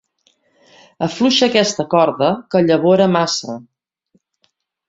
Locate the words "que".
2.55-2.65